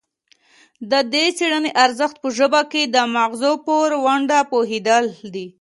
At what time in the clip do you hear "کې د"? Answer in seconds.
2.71-2.97